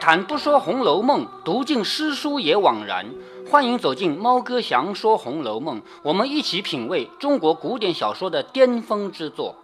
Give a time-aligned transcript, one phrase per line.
[0.00, 3.06] 谈不说《红楼梦》，读尽诗书也枉然。
[3.50, 9.56] 欢迎走进猫哥祥说《红楼梦》，我们一起品味中国古典小说的巅峰之作。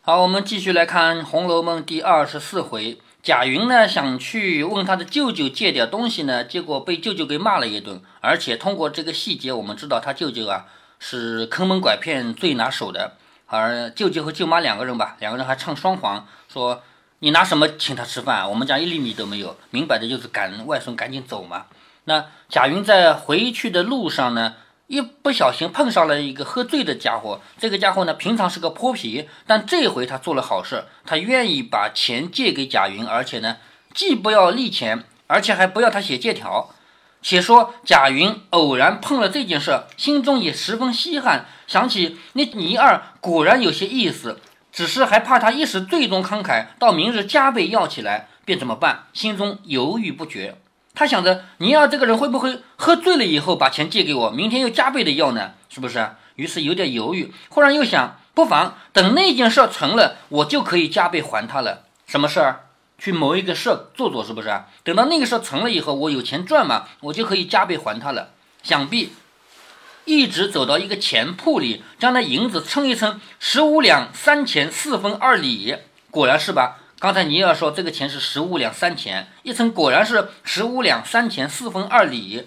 [0.00, 2.98] 好，我们继续来看《红楼梦》第二十四回。
[3.22, 8.00] 贾云呢想去问他的舅舅借点东西呢，结果被舅舅给骂了一顿。
[8.20, 10.64] 而且通过这个细节，我们知道他舅舅啊
[10.98, 13.12] 是坑蒙拐骗最拿手的。
[13.46, 16.82] 而舅舅和舅妈两个人吧，两个人还唱双簧，说。
[17.20, 18.48] 你拿什么请他吃饭？
[18.48, 21.66] 我们家一粒米都没有，明摆着就是赶外孙赶紧走嘛。
[22.04, 24.54] 那贾云在回去的路上呢，
[24.86, 27.40] 一不小心碰上了一个喝醉的家伙。
[27.58, 33.56] 这个家伙呢，平常是个泼皮，但这回他做了好事，他愿意把钱借给贾云，而且呢，
[33.92, 36.70] 既不要利钱，而且还不要他写借条。
[37.20, 44.40] 且说贾云偶然碰了这件事，心中也十分稀罕，想起那倪二果然有些意思。
[44.78, 49.06] 只是还怕他一时最终慷慨，到明日加倍要起来，便怎么办？
[49.12, 50.56] 心中犹豫不决。
[50.94, 55.54] 他想着，尼二这个人会不会喝醉了以后把钱借给我，明天又加倍的要呢？
[55.68, 56.10] 是不是？
[56.36, 57.32] 于是有点犹豫。
[57.48, 61.82] 忽然又想，不妨等那件事成了，我就可以加倍还他了。
[62.06, 62.66] 什么事儿？
[62.98, 64.62] 去谋一个事做做，是不是？
[64.84, 68.28] 等到那个事成了以后，我有钱赚嘛，我就可以加倍还他了。
[68.62, 69.12] 想必。
[70.08, 75.76] 一直走到一个钱铺里，将那银子称一称，十五两三钱四分二厘，
[76.10, 76.78] 果然是吧？
[76.98, 82.46] 刚才尼尔说这个钱是十五两三钱，一称果然是十五两三钱四分二厘。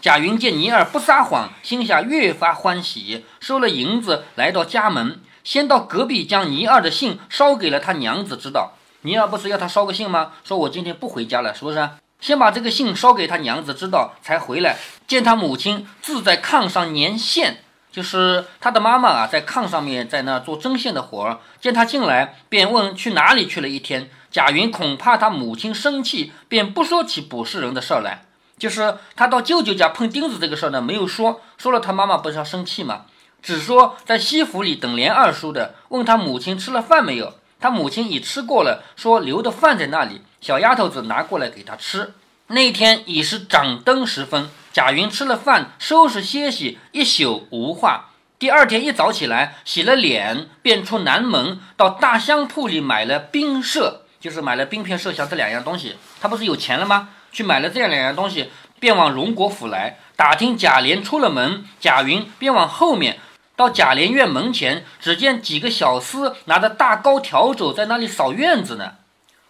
[0.00, 8.72] 贾云见尼尔不撒谎，心下越发欢喜，收了银子，来到家门，先到隔壁将尼二的信捎给了他娘子知道。
[9.02, 10.32] 尼尔不是要他捎个信吗？
[10.42, 11.88] 说我今天不回家了，是不是？
[12.20, 14.76] 先把这个信捎给他娘子知道，才回来
[15.06, 21.38] 见他母亲自在炕上粘线，就是他的妈妈啊，在炕上面在那做针线的活儿。
[21.60, 24.10] 见他进来，便问去哪里去了一天。
[24.30, 28.22] 贾云恐怕他母亲生气，便不说起卜世人的事儿来。
[28.58, 33.06] 就是他到舅舅家碰钉子这个事儿呢，没有说，说了他妈妈不是要生气吗？
[33.42, 37.32] 只说在西府里等连二叔的，问他母亲吃了饭没有。
[37.60, 40.22] 他母亲已吃过了，说留的饭在那里。
[40.40, 42.14] 小丫头子拿过来给他吃。
[42.46, 48.06] 那天已是掌灯时分，贾云吃了饭，收拾歇息，一宿无话。
[48.38, 55.96] 第二天一早起来，洗了脸，便出南门，到大香铺里买了冰麝，就是买了冰片、麝香这两样东西。
[56.20, 57.10] 他不是有钱了吗？
[57.30, 58.50] 去买了这样两样东西，
[58.80, 61.64] 便往荣国府来打听贾琏出了门。
[61.78, 63.20] 贾云便往后面
[63.60, 68.94] 到贾琏院门前，只见几个小厮拿着大高笤帚在那里扫院子呢。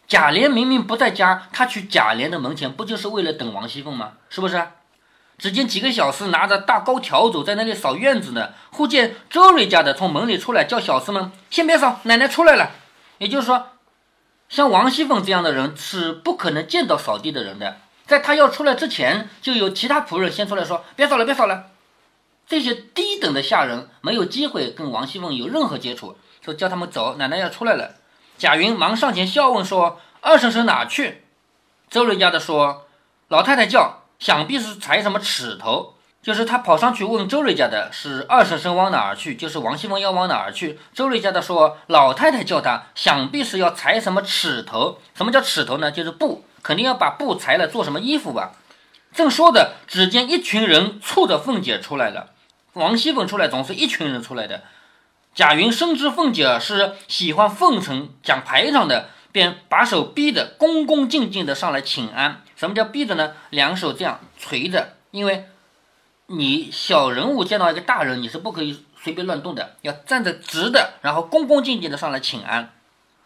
[0.09, 4.15] 贾琏明明不在家，他去贾琏的门前，不就是为了等王熙凤吗？
[4.29, 4.67] 是不是？
[5.39, 8.49] 只见几个小厮拿着大高笤帚在那里扫院子呢。
[8.73, 12.73] 忽见周瑞家的从门里出来，叫小厮们先别扫，奶奶出来了。
[13.19, 13.69] 也就是说，
[14.49, 17.77] 像王熙凤这样的人是不可能见到扫地的人的。
[18.07, 21.67] 在他要出来之前，就有其他仆人先出来说：“别扫了，别扫了。”
[22.51, 27.95] 这些低等的下人没有机会跟王熙凤有任何接触，说叫他们走，奶奶要出来了。
[28.39, 31.23] 贾云忙上前笑问说：“二婶婶哪去？”
[31.89, 32.89] 周瑞家的说
[33.31, 40.81] ：“老太太叫，想必是裁什么尺头。”就是他跑上去问周瑞家的是二婶婶往哪儿去，就是王熙凤要往哪儿去。
[40.93, 44.99] 周瑞家的说：“老太太叫他，想必是要裁什么尺头。
[45.15, 45.93] 什么叫尺头呢？
[45.93, 48.55] 就是布，肯定要把布裁了做什么衣服吧。”
[49.15, 52.30] 正说着，只见一群人簇着凤姐出来了。
[52.75, 54.63] 王熙凤出来总是一群人出来的。
[55.35, 62.43] 贾云深知凤姐是喜欢奉承、讲排场的，便把手逼着，恭恭敬敬的上来请安。
[62.57, 63.35] 什么叫逼着呢？
[63.51, 65.47] 两手这样垂着，因为
[66.27, 72.73] 你小人物见到一个大人，你是不可以随便乱动的，要站着直的，然后恭恭敬敬的上来请安。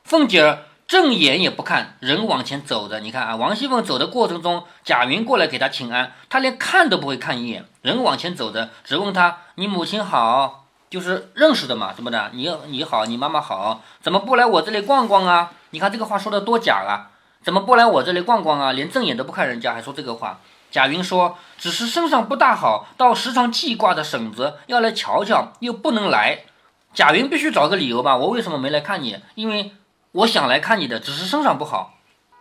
[0.05, 3.01] 凤姐儿正眼也不看，人往前走着。
[3.01, 12.31] 你看啊，王熙凤走的过程中，贾云过来给她请安，她连看都不会看一眼，人往前走着，只问他：“你母亲好。”就是认识的嘛，怎么的？
[12.35, 15.51] 你你好，你妈妈好，怎么不来我这里逛逛啊？
[15.71, 17.11] 你看这个话说的多假啊！
[17.43, 18.71] 怎么不来我这里逛逛啊？
[18.71, 20.39] 连正眼都不看人家，还说这个话。
[20.71, 26.45] 贾云说：“只是身上不大好，到时常记挂的婶子要来瞧瞧，又不能来。”
[26.95, 28.17] 贾云必须找个理由吧？
[28.17, 29.19] 我为什么没来看你？
[29.35, 29.73] 因为
[30.15, 31.95] 我想来看你的，只是身上不好。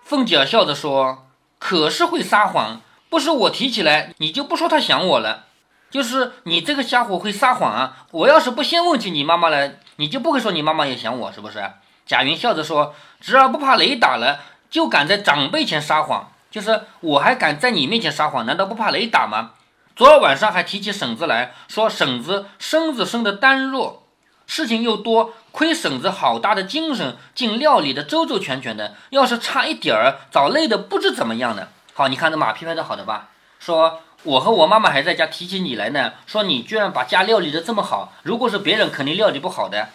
[0.03, 1.25] 凤姐笑着说
[1.57, 5.45] ：“可是会撒谎，不是我提起来，你就不说他想我了。”
[5.89, 8.05] 就是你这个家伙会撒谎啊！
[8.11, 11.71] 我要是不先问起你妈妈来，你就不会说你妈妈也想我，是不是？
[12.05, 16.31] 贾云笑着说：“侄儿不怕雷打了，就敢在长辈前撒谎。
[16.51, 19.53] 就是我还敢在你面前撒谎，难道不怕雷打吗？
[19.95, 24.02] 昨儿晚上还提起婶子来说，婶子身子生的单弱，
[24.45, 28.95] 事情又多，亏婶子好大的精神，竟料理的周周全全的。
[29.09, 31.67] 要是差一点儿，早累得不知怎么样呢。
[31.93, 33.29] 好，你看这马屁拍的好的吧？
[33.59, 39.89] 说我和我妈妈还在家提起你来呢，说你居然把家料理的这么好，如果是别人，肯定料理不好的。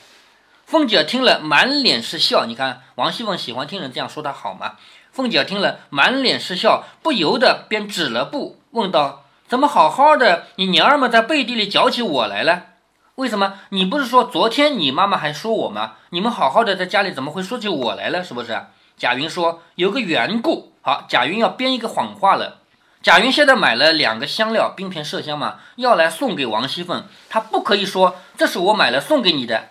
[0.67, 2.45] 凤姐听了，满脸是笑。
[2.45, 4.73] 你看王熙凤喜欢听人这样说她好吗？
[5.13, 12.65] 凤姐听了，满脸是笑，不由得便止了步，问道：“怎么好好的，你娘儿们在背地里搅起我来了？
[13.19, 13.55] 为什么？
[13.71, 15.95] 你不是说昨天你妈妈还说我吗？
[16.11, 18.23] 你们好好的在家里，怎么会说起我来了？
[18.23, 18.57] 是不是？”
[18.97, 22.59] 贾云说：“有个缘故。”好，贾云要编一个谎话了。
[23.03, 27.07] 贾云现在买了两个香料，冰片、麝香嘛，要来送给王熙凤。
[27.29, 29.71] 他不可以说这是我买了送给你的。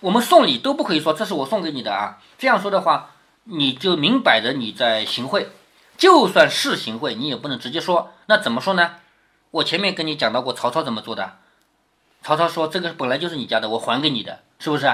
[0.00, 3.12] 我们送礼都不可以说这是我送给你的啊，这样说的话，
[3.44, 5.48] 你就明摆着你在行贿。
[5.96, 8.12] 就算是行贿，你也不能直接说。
[8.26, 8.96] 那怎么说呢？
[9.50, 11.38] 我前面跟你讲到过，曹操怎么做的？
[12.22, 14.90] 曹操说这个本来就是你家的，我还给你的，是不是？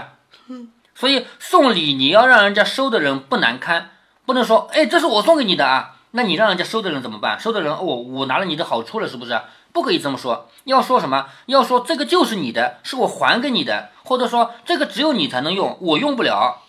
[0.48, 0.70] 嗯。
[0.94, 3.90] 所以送礼你要让人家收的人不难堪，
[4.26, 7.38] 不能说哎这是我送给你的啊，那你让人家收的人怎么办？
[7.38, 9.40] 收的人哦我拿了你的好处了，是不是？
[9.72, 11.26] 不可以这么说，要说什么？
[11.46, 16.62] 要说这个就是你的，是我还给你的，或者说这个只有你才能用，我用不了。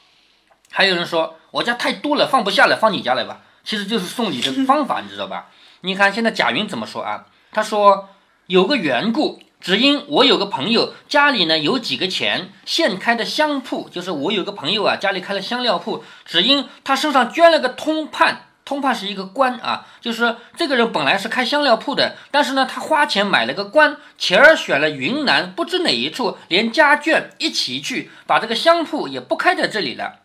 [0.69, 3.39] 还有人说我家太多了，放不下了，放你家来吧。
[3.63, 5.47] 其实就是送礼的方法，你知道吧？
[5.81, 7.25] 你看现在贾云怎么说啊？
[7.51, 8.09] 他说
[8.45, 18.45] 有个缘故，只因我有个朋友家里呢有几个钱，现开的香铺，就是我有个朋友啊家里开了香料铺，只因他身上捐了个通判。
[18.65, 30.19] 通判是一个官啊，就是这个人本来是开香料铺的，但是呢，他花钱买了个官，且儿选了云南不知哪一处，连家眷一起去，把这个香铺也不开在这里了。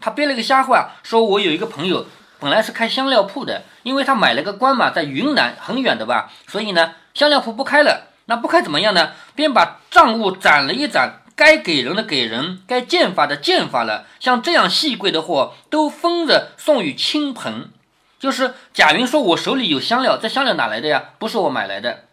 [0.00, 2.04] 他编了个瞎话，说我有一个朋友
[2.38, 8.07] 本来是开香料铺的，因为他买了个官嘛，在云南很远的吧，所以呢，香料铺不开了。
[8.28, 9.12] 那不开怎么样呢？
[9.34, 11.22] 便把账务攒了一攒。
[11.34, 14.06] 该给人的给人，该见法的见法了。
[14.18, 17.70] 像这样细贵的货，都分着送与亲朋。
[18.18, 21.10] 就是贾云说：“我手里有香料，这香料哪来的呀？
[21.20, 22.06] 不是我买来的，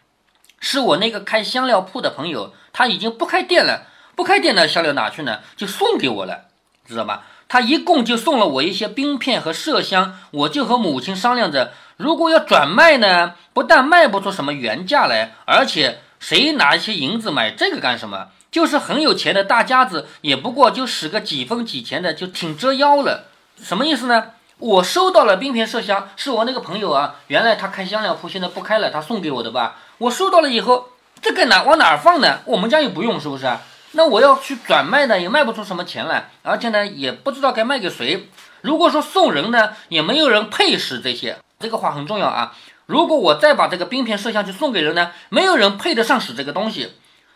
[0.59, 5.39] 是我那个开香料铺的朋友，他已经不开店了，不开店的香料哪去呢？
[5.57, 6.45] 就送给我了，
[6.87, 7.23] 知道吧？
[7.47, 10.19] 他一共就送了我一些冰片和麝香。
[10.29, 18.27] 我就和母亲商量着，如果要转卖呢，不但卖不出什么原价来，而且谁拿一些银子买这个干什么？
[18.51, 23.25] 就是很有钱的大家子，也不过就使个几分几钱的，就挺遮腰了。
[23.61, 29.75] 什么意思呢？”我收到了冰片麝香，是我那个朋友啊，原来他开香料铺，现在不开了，他送给我的吧。
[29.97, 30.91] 我收到了以后，
[31.21, 32.39] 这个哪往哪儿放呢？
[32.45, 33.45] 我们家又不用，是不是？
[33.91, 38.29] 那我要去转卖呢，也卖不出什么钱来，而且呢，也不知道该卖给谁。
[38.61, 41.37] 如果说送人呢，也没有人配使这些。
[41.59, 42.53] 这个话很重要啊。
[42.85, 46.93] 如果我再把这个冰片麝香去送给人呢，没有人配得上使这个东西，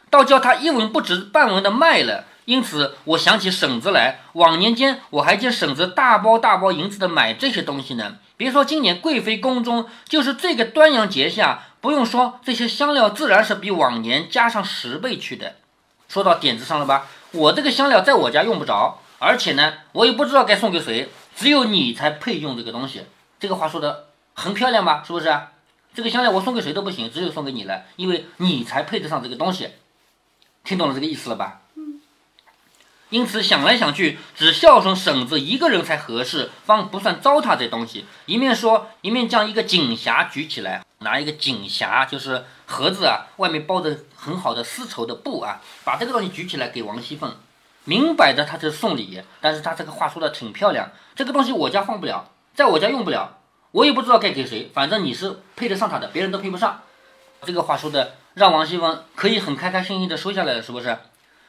[0.10, 2.26] 倒叫他一文不值半文的卖了。
[2.46, 4.22] 因此，我想起婶子来。
[4.34, 8.18] 往年间，我还见婶子大包大包银子的买这些东西呢。
[8.38, 15.58] 别说今年贵妃宫中，就是这个端阳节下，不用说，这些香料自然是比往年加上十倍去的。
[16.08, 17.06] 说到点子上了吧？
[17.32, 23.04] 我这个香料在我家用不着，而且呢，我也不知道该送给谁，只有你才配用这个东西。
[23.40, 24.08] 这个话说的
[24.40, 25.04] 很漂亮吧？
[25.06, 25.38] 是不是？
[25.94, 29.72] 这个项链我送给谁都不行，只有送给你了，因为你才配得上这个东西。
[30.64, 31.62] 听懂了这个意思了吧？
[33.10, 38.06] 因此想来想去，只孝顺婶子一个人才合适，方不算糟蹋这东西。
[38.28, 47.36] 一面说，一面将一个锦匣举起来，拿一个锦匣，就是盒子啊，外面包着很好的丝绸的布啊，把这个东西举起来给王熙凤，
[47.84, 49.22] 明摆着他是送礼。
[49.42, 53.39] 但是他这个话说的挺漂亮，这个东西我家放不了，在我家用不了，
[53.72, 56.82] 我也不知道该给谁，反正你是配得上他的，别人都配不上。
[57.44, 60.98] 这个话说的让王熙凤可以很开开心心的收下来了，是不是？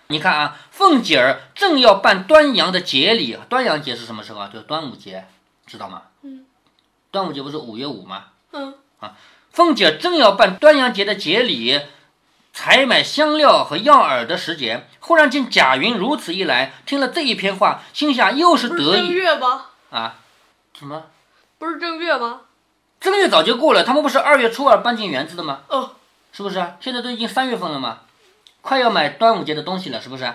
[0.09, 4.51] 你看啊，凤姐儿正要办端阳的节礼，端阳节是什么时候啊？
[4.53, 5.25] 就是端午节，
[5.67, 6.03] 知道吗？
[6.23, 6.45] 嗯，
[7.11, 8.25] 端午节不是五月五吗？
[8.53, 9.17] 嗯，啊，
[9.53, 11.81] 凤姐正要办端阳节的节礼，
[12.53, 19.07] 采买香料和药饵的时节，忽然见贾云如此一来，听了这一篇话，心下又是得意。
[19.07, 19.67] 正月吗？
[19.91, 20.17] 啊，
[20.77, 21.05] 什么？
[21.61, 22.41] 不是正月吗？
[22.99, 25.61] 正月早就过了，他们不是二月初二搬进园子的吗？
[25.69, 25.91] 哦，
[26.33, 26.79] 是不是啊？
[26.81, 27.99] 现在都已经三月份了嘛。
[28.63, 30.33] 快要买端午节的东西了，是不是？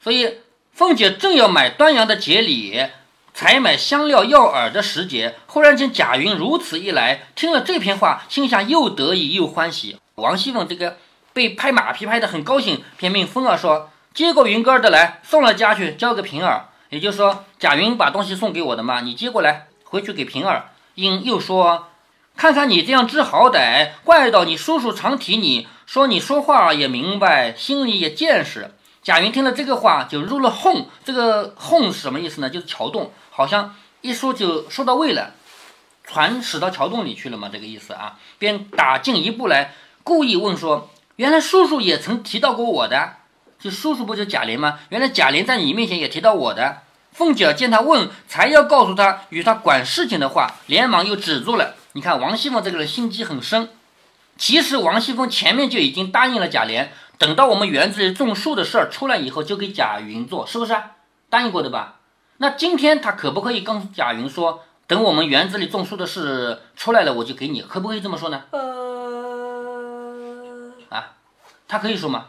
[0.00, 0.38] 所以
[0.72, 2.86] 凤姐正要买端阳的节礼，
[3.34, 9.96] 采买香料药饵的时节，忽然间贾云如此一来，听了这篇话，心下又得意又欢喜。
[10.16, 10.96] 王熙凤这个
[11.32, 20.70] 被拍马屁拍得很高兴，便命凤儿说：“接过云哥的来，送了家去，交给平儿。”也就是说，贾云把东西送给我的嘛，你接过来，回去给平儿。
[20.94, 21.88] 因又说
[22.36, 28.74] ：“看看你这样知好歹，怪到你叔叔常提你。”说你说话也明白，心里也见识。
[29.04, 30.88] 贾云听了这个话，就入了哄。
[31.04, 32.50] 这个哄是什么意思呢？
[32.50, 35.34] 就是桥洞，好像一说就说到位了，
[36.02, 38.18] 船驶到桥洞里去了嘛，这个意思啊。
[38.38, 43.12] 便打进一步来，故意问说：“原来叔叔也曾提到过我的，
[43.60, 44.80] 就叔叔不就贾琏吗？
[44.88, 46.78] 原来贾琏在你面前也提到我的。”
[47.16, 51.74] 凤姐见他问，才要告诉他与他管事情的话，连忙又止住了。
[51.92, 53.70] 你看王熙凤这个人心机很深，
[54.36, 60.76] 其实王熙凤前面就已经答应了贾琏，等到我们园子里种树的事儿出来以后，就给贾云做，是不是
[61.30, 62.00] 答应过的吧？
[62.36, 68.42] 那今天他可不可以跟贾云说，等我们园子里种树的事出来了，我就给你，可不可以这么说呢？
[68.50, 68.60] 呃，
[70.90, 71.14] 啊，
[71.66, 72.26] 他可以说吗？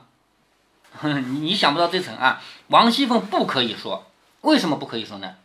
[1.04, 4.06] 你想不到这层啊，王熙凤不可以说。
[4.42, 5.36] 为什么不可以说呢？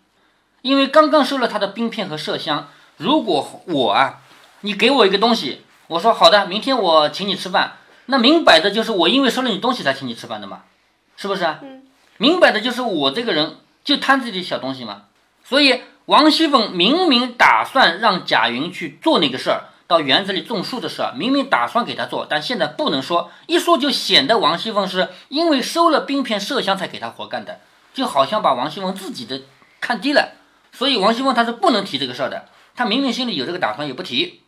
[0.62, 2.68] 因为刚刚收了他的冰片和麝香。
[2.98, 4.20] 如果我啊，
[4.60, 10.62] 你给我一个东西，我说好的，明天我请你吃饭，那明摆着就是我因为收了你东西才请你吃饭的嘛，
[11.16, 11.58] 是不是啊？
[11.62, 11.82] 嗯
[12.18, 15.04] 明摆着就是我这个人就贪自己小东西嘛。
[15.42, 27.58] 所以王熙凤明明打算让贾云去做那个事儿，到园子里种树的事儿，明明打算给他做，但现在不能说，一说就显得王熙凤是因为收了冰片麝香才给他活干的。
[27.92, 29.42] 就好像把王熙凤自己的
[29.80, 30.32] 看低了，
[30.72, 32.46] 所以王熙凤她是不能提这个事儿的。
[32.74, 34.40] 她明明心里有这个打算，也不提。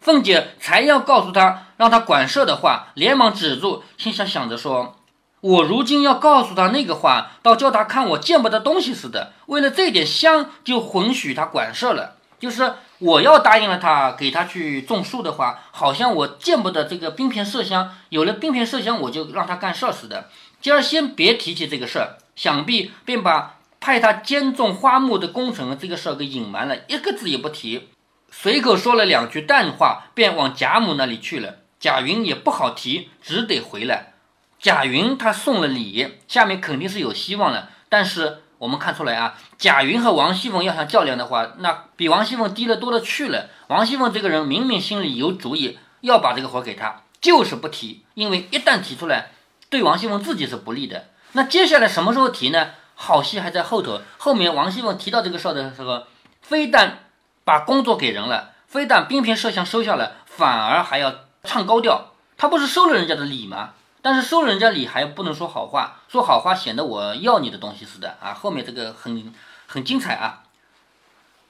[0.00, 4.96] 凤姐才要告诉她让她管事的话，连忙止住，心想想着说
[5.40, 9.32] ：“我如今要告诉她那个话，倒叫她看我见不得东西似的。
[9.46, 12.16] 为了这点香，就允许他管事了。
[12.38, 17.94] 就是我要答应了他，给他去种树的话，好像我见不得这个冰片麝香。
[18.08, 20.30] 有了冰片麝香，我就让他干事似的。
[20.62, 27.90] 今儿先别提起这个事儿。”想必便把派他监种花木的工程这个事儿给隐瞒了，一个字也不提，
[28.30, 31.56] 随口说了两句淡话，便往贾母那里去了。
[31.78, 34.14] 贾云也不好提，只得回来。
[34.58, 37.68] 贾云他送了礼，下面肯定是有希望了。
[37.90, 43.50] 但是我们看出来啊，贾云和王熙凤要想较量的话，那比王熙凤低了多了去了。
[43.66, 49.32] 王熙凤这个人明明心里有主意，要把这个活给他，就是不提，因为一旦提出来，
[49.68, 51.04] 对王熙凤自己是不利的。
[51.32, 52.70] 那接下来什么时候提呢？
[52.94, 54.00] 好戏还在后头。
[54.18, 56.04] 后面王熙凤提到这个事儿的时候，
[56.42, 57.04] 非但
[57.44, 62.12] 把工作给人了，非但冰片麝香收下了，反而还要唱高调。
[62.36, 63.70] 他不是收了人家的礼吗？
[64.02, 68.34] 但是收了人家礼还不能说好话，说好话显得我要你的东西似的啊。
[68.34, 69.32] 后面这个很
[69.66, 70.42] 很精彩啊。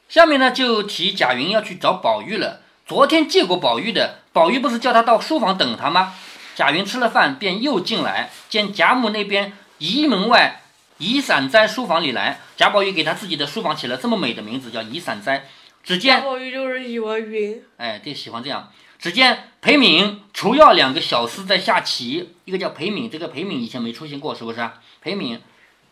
[0.08, 2.60] 下面呢就提贾云要去找宝玉了。
[2.87, 6.12] 昨天见过宝玉的，宝玉不是叫他到书房等他吗？
[6.54, 9.52] 贾云吃了饭便又进来，见贾母那边。
[9.80, 10.60] 怡门外，
[10.99, 15.49] 怡散斋书房里来，贾宝玉给他自己的书房起了这么美的名字，叫怡散斋。
[15.82, 18.70] 只见宝玉就是喜欢云，哎，对，喜欢这样。
[18.99, 24.70] 只见裴敏、除药两个小厮在下棋，一个叫裴敏，这个裴敏以前没出现过，是不是？
[25.00, 25.40] 裴敏，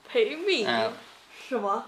[0.07, 0.90] 裴敏哎，
[1.49, 1.87] 什么？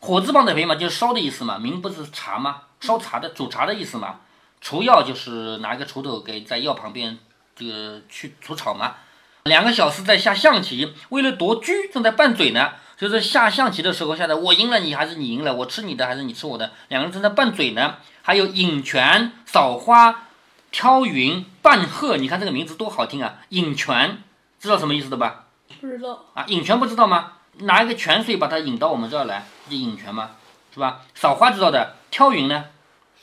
[0.00, 1.58] 火字旁的裴嘛，就是烧的意思嘛。
[1.58, 2.62] 明不是茶吗？
[2.80, 4.20] 烧茶的，煮茶的意思嘛。
[4.62, 7.18] 除药就是拿一个锄头给在药旁边
[7.54, 8.94] 这个去除草嘛。
[9.44, 12.72] 两个小时在下象棋，为了夺车，正在拌嘴呢。
[12.96, 17.96] 就是下象棋的时候，下的我赢了你还是你赢了，我吃你的还是你吃我的，两个人正在拌嘴呢。
[18.22, 20.28] 还有引泉、扫花、
[20.70, 23.34] 挑云、伴鹤，你看这个名字多好听啊！
[23.48, 24.22] 引泉
[24.60, 25.46] 知道什么意思的吧？
[25.80, 26.26] 不知道。
[26.34, 27.32] 啊，引泉不知道吗？
[27.58, 30.30] 拿一个泉水把它引到我们这儿来，就引泉嘛，
[30.72, 31.00] 是吧？
[31.16, 32.66] 扫花知道的，挑云呢？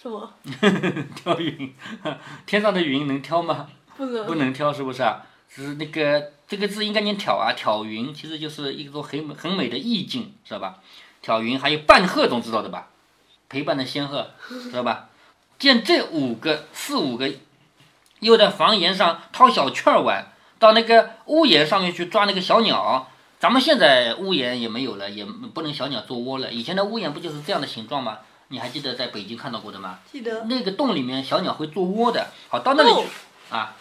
[0.02, 0.34] 什么？
[1.16, 1.74] 挑云，
[2.46, 3.68] 天上的云能挑吗？
[3.96, 4.26] 不能。
[4.26, 5.22] 不能挑，是不是啊？
[5.50, 10.78] 是那个这个字应该念挑啊，挑云其实就是一种很很美的意境，知道吧？
[11.22, 12.88] 挑云还有伴鹤，总知道的吧？
[13.50, 15.10] 陪伴的仙鹤，知道吧？
[15.58, 17.30] 见这五个四五个，
[18.20, 23.10] 又在房檐上掏小雀儿玩，到那个屋檐上面去抓那个小鸟。
[23.40, 26.52] 咱们现在屋檐也没有了，也不能小鸟做窝了。
[26.52, 28.20] 以前的屋檐不就是这样的形状吗？
[28.50, 30.00] 你还记得在北京看到过的吗？
[30.12, 30.44] 记得。
[30.46, 32.28] 那个洞里面小鸟会做窝的。
[32.50, 33.08] 好，到那里去
[33.50, 33.76] 啊。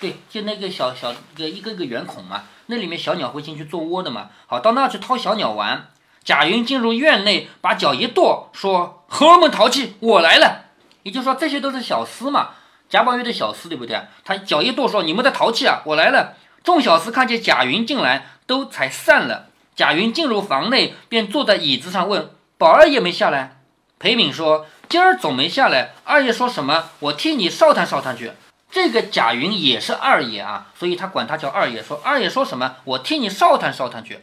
[0.00, 4.30] 对，就那个小小个一个个圆孔嘛，那里面小鸟会进去做窝的嘛。
[4.46, 5.88] 好，到那去掏小鸟玩。
[6.22, 10.66] 贾云进入院内，把脚一跺，说：“和们淘气，我来了。”
[11.02, 12.50] 也就是说，这些都是小厮嘛，
[12.90, 13.98] 贾宝玉的小厮，对不对？
[14.24, 19.46] 他脚一跺，说：“你们在淘气啊，我来了。”众小厮看见贾云进来，都才散了。
[19.74, 23.56] 贾云进入房内，便坐在椅子上问：“宝二爷没下来？”
[23.98, 25.94] 裴敏说：“今儿总没下来。
[26.04, 26.90] 二爷说什么？
[27.00, 28.32] 我替你少探少探去。”
[28.70, 31.82] 这个贾云也是二爷啊，所以他管他叫二爷。
[31.82, 34.20] 说二爷说什么，我替你少探少探去。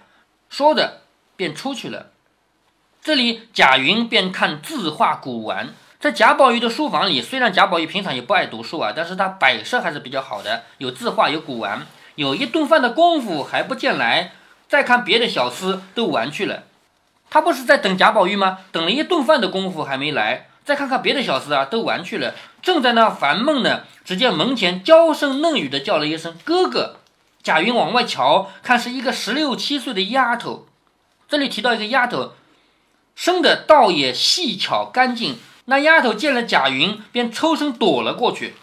[0.50, 1.02] 说着
[1.36, 2.08] 便出去了。
[3.02, 11.86] 这里贾云便看字画古玩，在贾宝玉的书房里，虽然贾宝玉平常也不爱读书啊，但是他摆设还是比较好的，有字画，有古玩。
[12.16, 14.32] 有一顿饭的功夫还不见来，
[14.68, 16.64] 再看别的小厮都玩去了。
[17.30, 18.60] 他不是在等贾宝玉吗？
[18.72, 22.36] 等了一顿饭的功夫还没来，再看看别的小厮啊，都玩去了。
[22.62, 26.98] 正在那烦闷呢，只见门前娇声嫩语的叫了一声“哥哥”。
[27.42, 30.68] 贾云往外瞧，看是一个十六七岁的丫头。
[31.30, 32.34] 这里提到一个丫头，
[33.16, 35.40] 生的倒也细巧干净。
[35.70, 38.56] 那丫头见了贾云，便抽身躲了过去。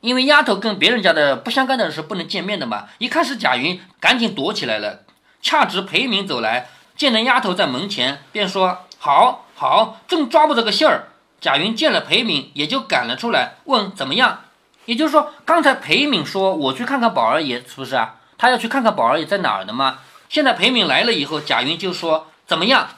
[0.00, 2.86] 因为丫头跟别人家的不相干的人是不能见面的嘛。
[2.98, 5.02] 一看是贾云，赶紧躲起来了。
[5.40, 11.10] 恰值裴明走来，见那丫头在门前，便说：“好好，正抓不着个信儿。”
[11.44, 14.44] 贾云见了裴敏，也就赶了出来，问怎么样。
[14.86, 18.14] 也就是说，刚才裴敏说我去看看宝二爷，是不是啊？
[18.38, 19.98] 他要去看看宝二爷在哪儿的吗？
[20.30, 22.88] 现在裴敏来了以后，贾云就说怎么样？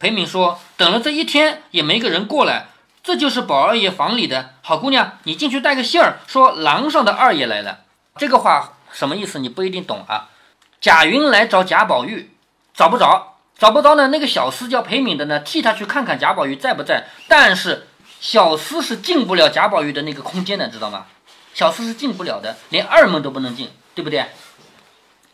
[0.00, 2.70] 裴敏说等了这一天也没个人过来。
[3.04, 7.82] 这就是宝二爷房里的好姑娘，你进去带个信儿，说廊上的二爷来了。
[8.16, 9.38] 这个话什么意思？
[9.38, 10.28] 你不一定懂啊。
[10.80, 12.32] 贾云来找贾宝玉，
[12.74, 14.08] 找不着，找不着呢。
[14.08, 17.04] 那个小厮叫裴敏的呢，替他去看看贾宝玉在不在。
[17.28, 17.86] 但是
[18.22, 21.06] 小厮是进不了贾宝玉的那个空间的，知道吗？
[21.54, 24.26] 小厮是进不了的，连二门都不能进，对不对？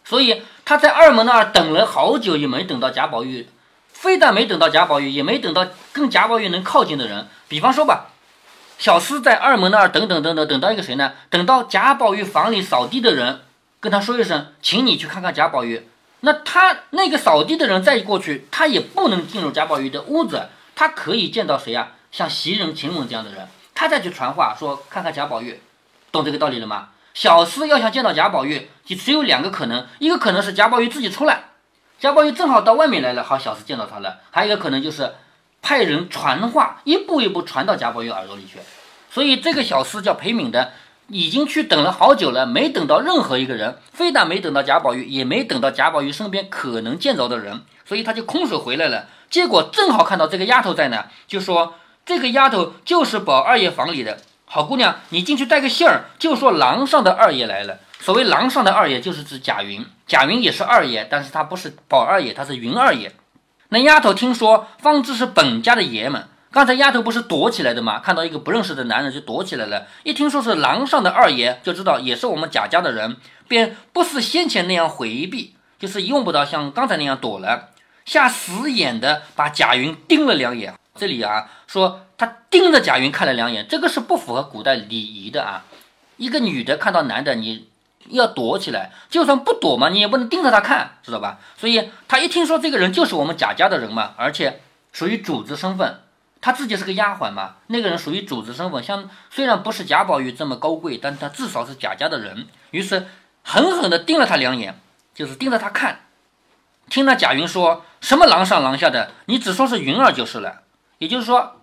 [0.07, 3.47] 所以他在二门那儿等了好久，也没等到贾宝玉。
[3.93, 7.29] 非但没等到贾宝玉，也没等到跟贾宝玉能靠近的人。
[7.47, 8.07] 比方说吧，
[8.79, 11.13] 小厮在二门那儿等等等等，等到一个谁呢？
[11.29, 13.43] 等到贾宝玉房里扫地的人
[13.81, 15.87] 跟他说一声，请你去看看贾宝玉。
[16.21, 20.49] 那他那个扫地的人再过去，他也不能进入贾宝玉的屋子。
[20.75, 21.93] 他可以见到谁呀？
[22.11, 25.61] 像袭人、晴雯这样的人，他再去传话说看看贾宝玉，
[26.11, 26.89] 懂这个道理了吗？
[27.15, 31.45] 小厮要想见到贾宝玉，就只有两个可能，一个可能是贾宝玉自己出来。
[31.99, 34.21] 贾宝玉正好到外面来了，好，小厮见到他了。
[34.31, 35.15] 还有一个可能就是
[35.61, 38.61] 派人传话，一步一步传到贾宝玉耳朵里去。
[39.11, 40.73] 所以这个小厮叫裴敏的，
[41.09, 49.07] 已经去等了好久了，没等到任何一个人，非但没等到贾宝玉，也没等到贾宝玉身边可能见着的人，所以他就空手回来了。
[49.29, 51.75] 结果正好看到这个丫头在呢，就说
[52.09, 54.17] 这个丫头就是宝二爷房里的
[54.47, 57.81] 好姑娘，你进去带个信儿，就说廊上的二爷来了。
[58.01, 59.85] 所谓廊上的二爷，就是指贾云。
[60.07, 63.13] 贾云也是二爷，但是他不是宝二爷，他是云二爷。
[63.69, 67.99] 那丫头听说方知是本家的爷们，刚才丫头不是躲起来的吗？
[67.99, 69.87] 看到一个不认识的男人就躲起来了。
[70.03, 77.69] 一听说是廊上的二爷，就知道也是我们贾家的人，便不似先前那样回避，就是用不着像刚才那样躲了，
[78.07, 80.73] 下死眼的把贾云盯了两眼。
[80.99, 85.65] 这里啊说他盯着贾云看了两眼，这个是不符合古代礼仪的啊。
[86.17, 87.69] 一个女的看到男的，你。
[88.11, 91.41] 要躲起来，就算不躲嘛，你也不能盯着他看，知道吧？
[91.59, 96.01] 所以他一听说这个人就是我们贾家的人嘛，而且属于主子身份，
[96.41, 103.09] 他自己是个丫鬟嘛，那个人属于主子身份，像虽然不是贾宝玉这么高贵，但他至少是贾家的人，于是
[103.43, 104.81] 狠狠地盯了他两眼，
[105.15, 106.07] 就是盯着他看。
[106.89, 110.63] 听那贾云说什么狼上狼下的，你只说是云儿就是了，
[110.99, 111.57] 也就是说，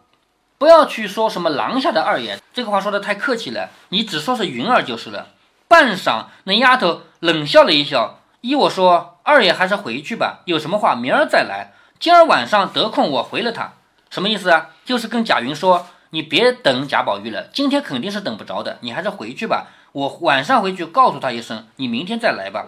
[0.58, 5.28] 不要去说什么廊下的二爷，这个话说的太客气了，你只说是云儿就是了。
[5.68, 11.74] 半晌，那丫头冷笑了一笑，依我说，二爷还是回去吧，有什么话明儿再来。
[12.00, 13.74] 今儿晚上得空我回了他，
[14.10, 14.70] 什么意思啊？
[14.86, 19.68] 就是跟贾云说，你别等贾宝玉了，今天肯定是等不着的，你还是回去吧。
[19.92, 22.68] 我晚上回去告诉他一声，你明天再来吧。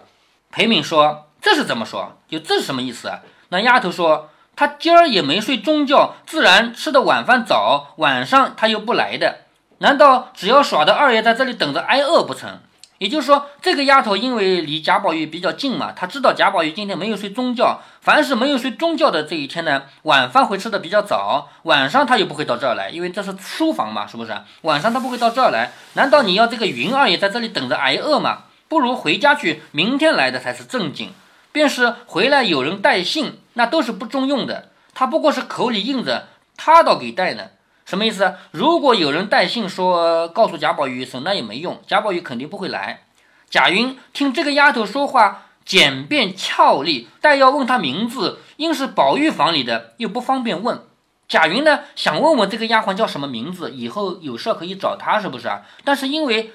[0.50, 2.18] 裴敏说：“这是怎么说？
[2.30, 9.46] 就这是什么意思啊？”那丫头说：“他今儿也没睡中觉，自然吃的晚饭早，晚上他又不来的，
[9.78, 12.60] 难道只要耍的二爷在这里等着挨饿不成？”
[12.98, 17.80] 也就是说，这个丫头因为离贾宝玉比较近嘛，她知道贾宝玉今天没有睡中觉。
[18.02, 24.36] 凡是没有睡中觉的这一天呢，晚饭会吃的比较早，晚上他又不会到这儿来，因为这是书房嘛，是不是？
[24.62, 25.74] 晚上他不会到这儿来。
[25.94, 28.46] 难道你要这个云二爷在这里等着挨饿吗？
[28.68, 31.12] 不如回家去，明天来的才是正经。
[31.52, 34.70] 便是回来有人带信，那都是不中用的。
[34.94, 37.50] 他不过是口里应着，他倒给带呢。
[37.86, 38.36] 什么意思？
[38.52, 43.06] 如果有人带信说告诉贾宝玉一声，那也没用，贾宝玉肯定不会来。
[43.50, 50.82] 贾云听这个丫头说话简便俏丽，但要问她名字，因是宝玉房里的，又不方便问。
[51.30, 55.62] 贾云呢，想问问这个丫鬟叫什么名字，以后有事可以找她，是不是啊？
[55.86, 56.52] 但是因为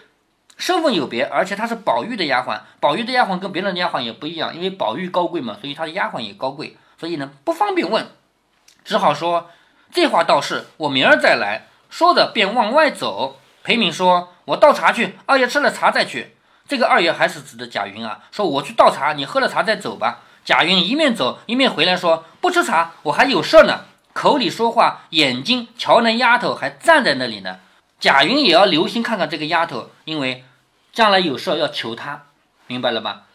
[0.57, 8.07] 身份有别，而且她是宝玉的丫鬟，宝玉的丫鬟跟别人的丫鬟也不一样，因为宝玉高贵嘛，所以他的丫鬟也高贵，所以呢不方便问，
[8.85, 9.51] 只好说。
[9.93, 11.67] 这话倒是，我明儿再来。
[11.91, 13.38] 说着便往外走。
[13.62, 16.35] 裴敏说：“我倒茶去，二爷吃了茶再去。”
[16.67, 23.85] 这个二爷还是指的贾云啊，说：“我去倒茶，你喝了茶再走吧。”贾云一面走一面回来说：“不吃茶，我还有事呢。”
[24.15, 27.59] 口里说话，眼睛瞧那丫头还站在那里呢。
[28.03, 30.43] 贾云也要留心看看这个丫头，因为
[30.93, 32.25] 将来有事要求她，
[32.67, 33.27] 明白了吧？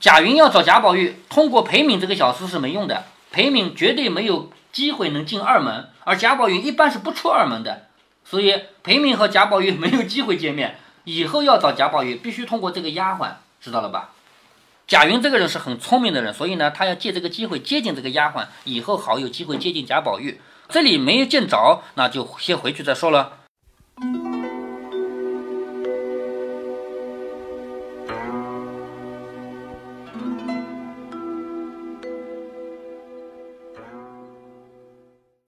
[0.00, 7.86] 贾云要找贾宝玉，通过裴敏这个小厮是没用的，裴敏绝对没有机会能进二门，而贾宝玉一般是不出二门的，
[8.24, 10.76] 所以裴敏和贾宝玉没有机会见面。
[11.04, 14.10] 以后要找贾宝玉，必须通过这个丫鬟，知道了吧？
[14.88, 20.40] 贾云这个人是很聪明的人，所以呢，他要借这个机会接近这个丫鬟，以后好有机会接近贾宝玉。
[20.68, 23.43] 这里没有见着，那就先回去再说了。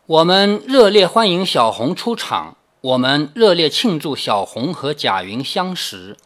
[0.07, 6.17] 我们热烈欢迎小红出场，我们热烈庆祝小红和贾云相识。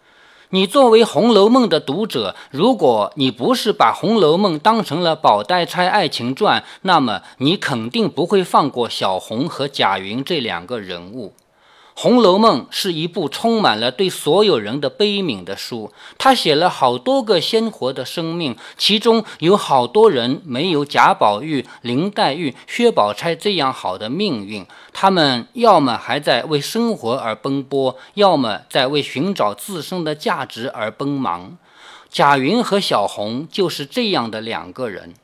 [0.50, 11.28] 你作为《红楼梦》的读者，如果你不是把《红楼梦》当成了宝黛钗爱情传，那么你肯定不会放过小红和贾云这两个人物。
[11.94, 31.58] 《红楼梦》是一部充满了对所有人的悲悯的书，他写了好多个鲜活的生命，其中有好多人没有贾宝玉、林黛玉、薛宝钗这样好的命运，他们要么还在为生活而奔波，要么在为寻找自身的价值而奔忙。
[32.08, 35.14] 贾云和小红就是这样的两个人。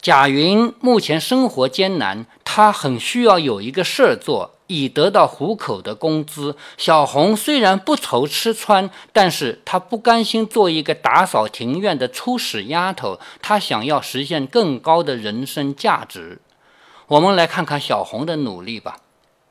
[0.00, 4.54] 贾云目前生活艰难，他很需要有一个事儿做。
[4.70, 16.40] 以得到糊口的工资，小红虽然不愁吃穿，但是她不甘心做一个打扫庭院的粗使丫头，她想要实现更高的人生价值。
[17.08, 18.98] 我们来看看小红的努力吧。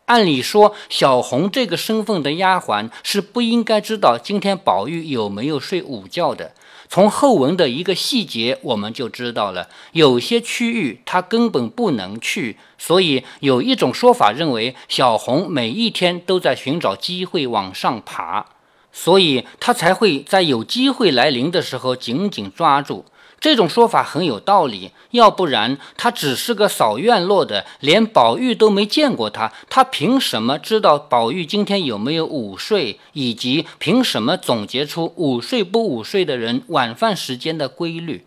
[0.06, 6.54] 按理说，小红这个身份的丫鬟是不应该知道今天宝玉有没有睡午觉的。
[6.92, 18.48] 从后文的一个细节，我们就知道了，有些区域他根本不能去，所以有一种说法认为，小红每一天都在寻找机会往上爬，
[18.92, 23.06] 所以他才会在有机会来临的时候紧紧抓住。
[23.40, 38.26] 这种说法很有道理，要不然他只是个扫院落的，连宝玉都没见过他，他凭什么知道宝玉今天有没有午睡，以及凭什么总结出午睡不午睡的人晚饭时间的规律？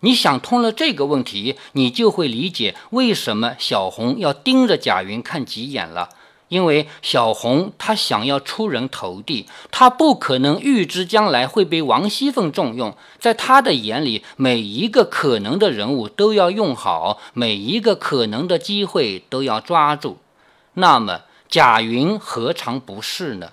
[0.00, 6.08] 你想通了这个问题，你就会理解为什么小红要盯着贾云看几眼了。
[6.52, 12.94] 因为小红她想要出人头地，她不可能预知将来会被王熙凤重用。
[13.18, 20.18] 在她的眼里，每一个可能的人物都要用好，每一个可能的机会都要抓住。
[20.74, 23.52] 那么贾云何尝不是呢？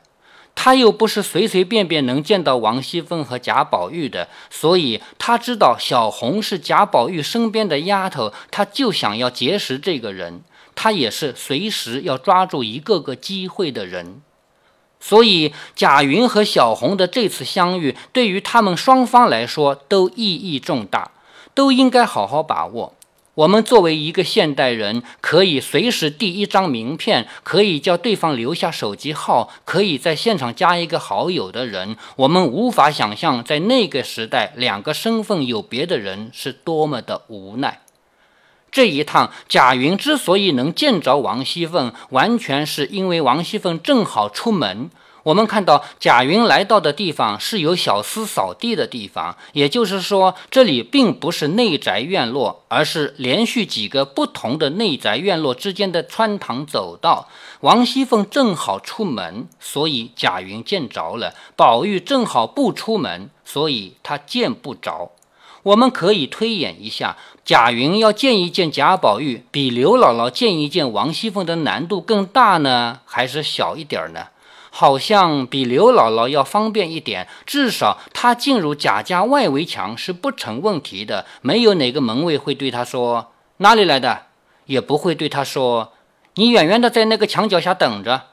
[0.54, 10.42] 他又不是随随便便能见到王熙凤和贾宝玉的，所以他知道小红是贾宝玉身边的丫头，他就想要结识这个人。
[10.82, 14.22] 他也是随时要抓住一个个机会的人，
[14.98, 21.12] 所以贾云和小红的这次相遇，对于他们双方来说都意义重大，
[21.54, 22.94] 都应该好好把握。
[23.36, 37.82] 我们作为一个现代人，可以随时递一张名片，可以叫对方留下手机号，可以在现场加一个好友的人，我们无法想象，在那个时代，两个身份有别的人是多么的无奈。
[38.72, 44.90] 这一趟，贾云之所以能见着王熙凤，完全是因为王熙凤正好出门。
[45.24, 57.28] 我们看到贾云来到的地方是有小厮扫地的地方，也就是说，这里并不是内宅院落，而是连续几个不同的内宅院落之间的穿堂走道。
[57.60, 65.12] 王熙凤正好出门，所以贾云见着了；宝玉正好不出门，所以他见不着。
[65.63, 74.28] 我们可以推演一下，贾云要见一见贾宝玉，比刘姥姥见一见王熙凤的难度更大呢，还是小一点呢？
[74.72, 84.28] 好像比刘姥姥要方便一点，至少她进入贾家外围墙是不成问题的，没有哪个门卫会对她说哪里来的，
[84.67, 85.93] 也不会对她说
[86.36, 88.28] 你远远的在那个墙脚下等着。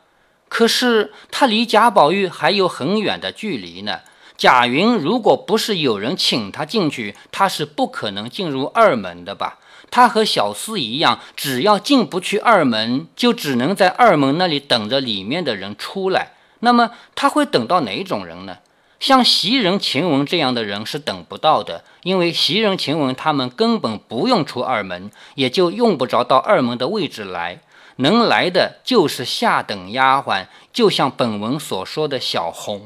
[0.48, 4.00] 可是她离贾宝玉还有很远的距离呢。
[4.36, 9.58] 贾云如果不是有人请他进去，他是不可能进入二门的吧？
[9.90, 16.32] 他和小厮一样，只要进不去二门，就只能在二门那里等着里面的人出来。
[16.60, 18.58] 那么他会等到哪种人呢？
[18.98, 27.60] 像袭人、晴雯这样的人是等不到的，因为袭人、晴雯他们根本不用出二门，也就用不着到二门的位置来。
[27.96, 32.80] 能来的就是下等丫鬟，就像本文所说的小红。《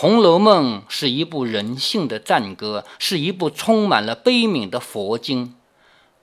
[0.00, 5.54] 红楼梦》是一部人性的赞歌，是一部充满了悲悯的佛经。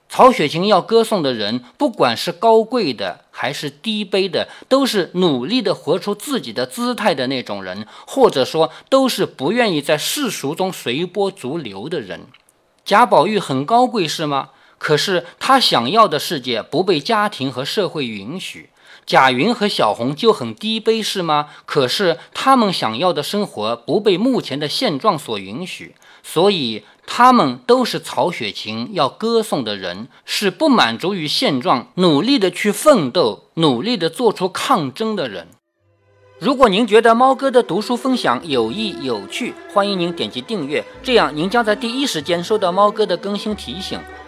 [0.08, 12.22] 曹雪芹要歌颂的人，不管是高贵的还是低卑的，都是努力的活出自己的姿态的那种人，或者说都是不愿意在世俗中随波逐流的人。
[12.82, 14.52] 贾宝玉很高贵是吗？
[14.78, 18.70] 可是他想要的世界不被家庭和社会允许。
[19.06, 21.48] 贾云和小红就很低卑是吗？
[21.64, 26.82] 可是他们想要的生活不被目前的现状所允许，所以。
[27.08, 35.46] 他们都是曹雪芹要歌颂的人，是不满足于现状，努力的去奋斗，努力的做出抗争的人。
[36.40, 44.00] 如果您觉得猫哥的读书分享有益有趣，欢迎您点击订阅，这样您将在第一时间收到猫哥的更新提醒。